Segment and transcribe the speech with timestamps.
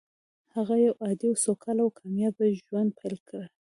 [0.55, 3.41] هغه يو عادي او سوکاله او کامياب ژوند پيل کړ.